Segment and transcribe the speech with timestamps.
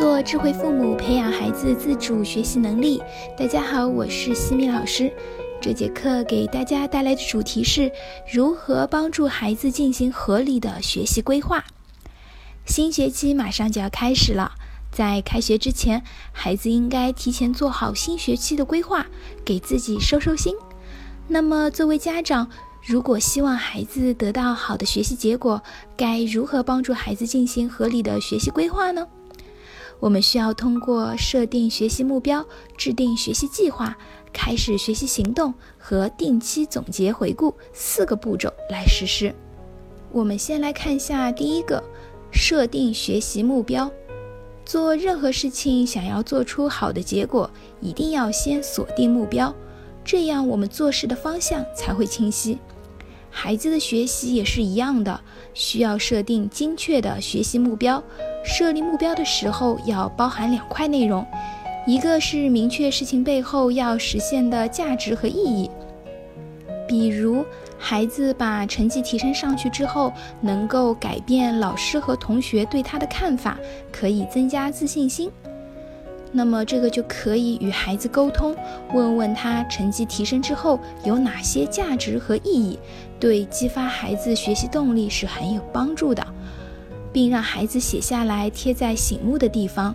[0.00, 3.02] 做智慧父母，培养孩子自主学习能力。
[3.36, 5.12] 大家好，我是西米老师。
[5.60, 7.92] 这节课给大家带来的主题是
[8.32, 11.62] 如何帮助孩子进行合理的学习规划。
[12.64, 14.52] 新学期马上就要开始了，
[14.90, 19.04] 在开学之前，孩子应该提前做好新学期的规划，
[19.44, 20.56] 给自己收收心。
[21.28, 22.48] 那么，作为家长，
[22.82, 25.62] 如果希望孩子得到好的学习结果，
[25.94, 29.06] 该如何帮助孩子进行合理的学习规划呢？
[30.00, 32.44] 我们需要通过设定学习目标、
[32.76, 33.96] 制定学习计划、
[34.32, 39.32] 开始学习行动和定期总结回顾四个步骤来实施。
[40.10, 41.84] 我们先来看一下第一个，
[42.32, 43.90] 设定学习目标。
[44.64, 49.54] 做任何事情，想要做出好的结果，一定要先锁定目标，
[50.04, 52.58] 这样我们做事的方向才会清晰。
[53.30, 55.20] 孩子的学习也是一样的，
[55.54, 58.02] 需要设定精确的学习目标。
[58.42, 61.24] 设立目标的时候要包含两块内容，
[61.86, 65.70] 一个是明确事情背后要实现的价值和意义，
[66.88, 67.44] 比如
[67.78, 73.58] 孩子把成绩提升上去之后，能够改变老师和同学对他的看法，
[73.92, 75.30] 可以增加自信心。
[76.32, 78.54] 那么这个就可以与孩子沟通，
[78.92, 82.78] 问问他成绩提升之后有哪些价值和意义，
[83.18, 86.24] 对激发孩子学习动力是很有帮助的，
[87.12, 89.94] 并让孩子写下来贴在醒目的地方。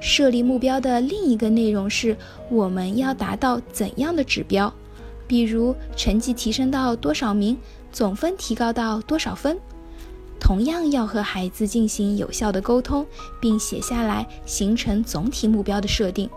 [0.00, 2.16] 设立目标的另一个内容是
[2.50, 4.72] 我们要达到怎样的指标，
[5.26, 7.56] 比如成绩提升到多少名，
[7.90, 9.58] 总分提高到多少分。
[10.38, 13.04] 同样要和孩子进行有效的沟通，
[13.40, 16.28] 并写下来，形成总体目标的设定，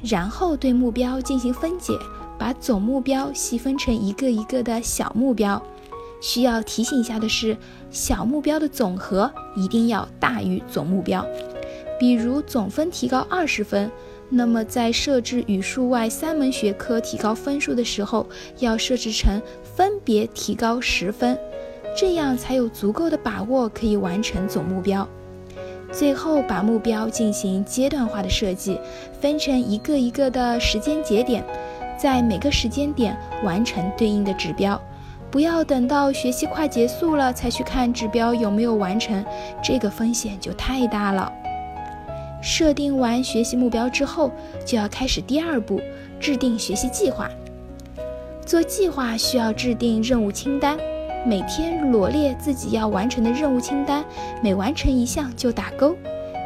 [0.00, 1.92] 然后对目标进行分解，
[2.38, 5.60] 把总目标细分成一个一个的小目标。
[6.22, 7.54] 需要提醒一下的是，
[7.90, 11.26] 小目标的总和一定要大于总目标。
[11.98, 13.90] 比如总分提高二十分，
[14.30, 18.26] 那么在设置语数外三门学科提高分数的时候，
[18.60, 19.42] 要设置成
[19.76, 21.36] 分别提高十分。
[21.94, 25.06] 这样才有足够的把握可以完成总目标。
[25.92, 28.78] 最后把目标进行阶段化的设计，
[29.20, 31.44] 分成一个一个的时间节点，
[31.98, 33.14] 在每个时间点
[33.44, 34.80] 完成对应的指标。
[35.32, 39.24] 不要等到学期快结束了才去看指标有没有完成，
[39.64, 41.32] 这个风险就太大了。
[42.42, 44.30] 设定完学习目标之后，
[44.66, 45.80] 就要开始第二步，
[46.20, 47.30] 制定学习计划。
[48.44, 50.76] 做计划需要制定任务清单。
[51.24, 54.04] 每天罗列自己要完成的任务清单，
[54.42, 55.96] 每完成一项就打勾。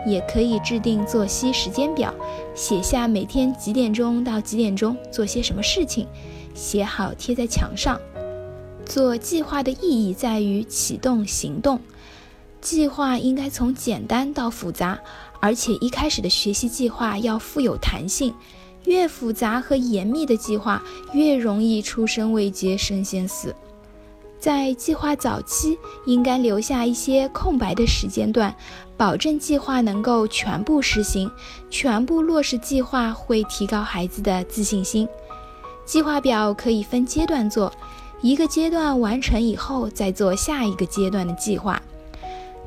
[0.06, 2.14] 也可以制定作息时间表，
[2.54, 6.06] 写下每天几点钟到几点钟做些什么事情，
[6.54, 8.00] 写好贴在墙上。
[8.86, 11.80] 做计划的意义在于启动行动。
[12.60, 14.98] 计划应该从简单到复杂，
[15.40, 18.32] 而且一开始的学习计划要富有弹性。
[18.84, 20.80] 越复杂和严密的计划，
[21.12, 23.52] 越容易出生未捷身先死。
[24.38, 28.54] 在计划早期，应该留下一些空白的时间段，
[28.96, 31.28] 保证计划能够全部实行。
[31.68, 35.08] 全部落实计划会提高孩子的自信心。
[35.84, 37.72] 计划表可以分阶段做，
[38.26, 41.80] 一个阶段完成以后再做下一个阶段的计划。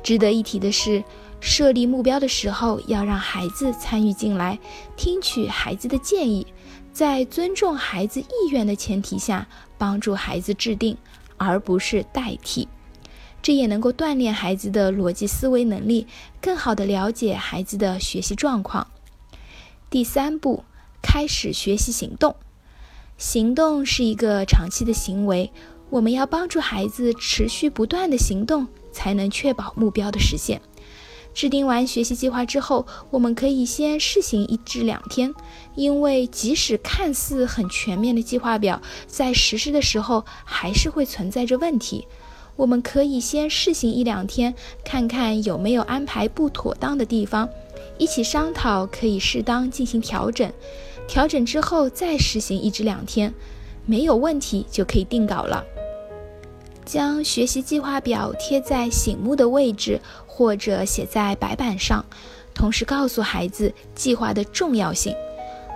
[0.02, 1.04] 值得一提的是，
[1.38, 4.58] 设立目标的时候要让孩子参与进来，
[4.96, 6.46] 听取孩子的建议，
[6.94, 10.96] 在尊重孩子意愿的前提下，帮助孩子制定。
[11.42, 12.68] 而不是代替，
[13.40, 16.06] 这也能够锻炼孩子的逻辑思维能力，
[16.38, 18.86] 更好的了解孩子的学习状况。
[19.88, 20.64] 第三步，
[21.00, 22.36] 开始学习行动。
[23.20, 25.52] 行动是一个长期的行为，
[25.90, 30.58] 我们要帮助孩子持续不断的行动，才能确保目标的实现。
[31.34, 35.34] 制定完学习计划之后，我们可以先试行一至两天，
[35.74, 42.06] 因为即使看似很全面的计划表，在实施的时候还是会存在着问题。
[42.56, 47.46] 我们可以先试行一两天，看看有没有安排不妥当的地方，
[47.98, 50.50] 一起商讨，可以适当进行调整。
[51.10, 53.34] 调整之后再实行一至两天，
[53.84, 55.64] 没有问题就可以定稿了。
[56.84, 62.04] 将学习计划表贴在醒目的位置，或者写在白板上，
[62.54, 65.12] 同时告诉孩子计划的重要性。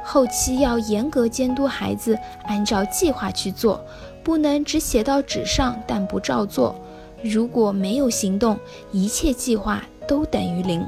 [0.05, 3.85] 后期要严格监督孩子按照计划去做，
[4.23, 6.81] 不能只写到纸上但不照做。
[7.25, 8.57] 如果没有行动，
[8.93, 10.87] 一切计划都等于零。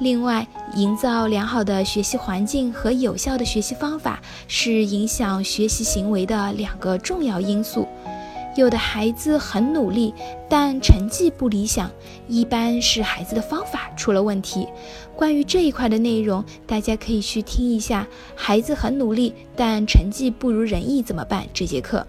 [0.00, 0.46] 另外，
[0.76, 7.86] 营造良好的学习环境和有效的学习方法是影响学习行为的两个重要因素。
[8.56, 10.14] 有的孩子很努力，
[10.48, 11.90] 但成绩不理想，
[12.28, 14.68] 一般是孩子的方法出了问题。
[15.16, 18.06] 关于这一块的内容，大家可以去听一下。
[18.36, 21.44] 孩子很努力，但成绩不如人意怎么办？
[21.52, 22.06] 这节课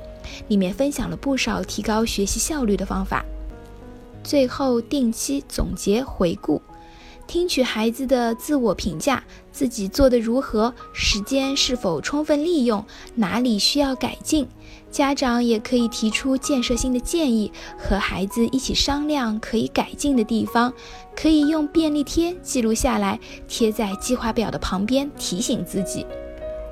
[0.47, 3.25] 里面分享了不少提高学习效率的方法。
[4.23, 6.61] 最后定期总结回顾。
[7.29, 12.83] 听取孩子的自我评价，自己做得如何，时间是否充分利用，
[13.13, 14.47] 哪里需要改进，
[14.89, 20.73] 家长也可以提出建设性的建议，和孩子一起商量可以改进的地方，
[21.15, 26.07] 可以用便利贴记录下来，贴在计划表的旁边，提醒自己。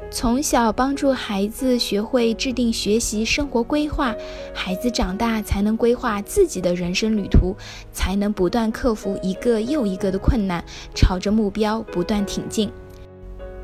[0.10, 4.16] 从小帮助孩子学会制定学习生活规划，
[4.54, 7.56] 孩子长大才能规划自己的人生旅途，
[7.92, 10.64] 才能不断克服一个又一个的困难，
[10.96, 12.72] 朝着目标不断挺进。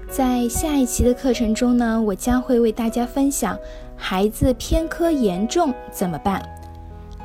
[0.09, 3.57] 在下一期的课程中呢，我将会为大家分享
[3.95, 6.47] 孩子偏科严重怎么办。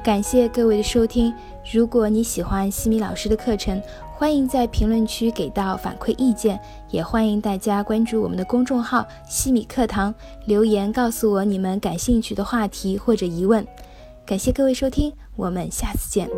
[0.02, 1.34] 感谢各位的收听，
[1.70, 3.82] 如果你喜欢西米老师的课程。
[4.18, 6.58] 欢迎在评论区给到反馈意见，
[6.90, 10.12] 也欢迎大家关注我们的公众号“西米课堂”，
[10.44, 13.64] 留言告诉我你们感兴趣的话题或者疑问。
[14.26, 16.28] 感谢各位收听，我们下次见。